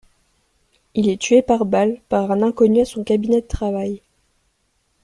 [0.95, 4.01] Il est tué par balle par un inconnu à son cabinet de travail.